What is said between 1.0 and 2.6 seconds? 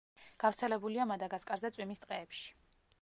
მადაგასკარზე წვიმის ტყეებში.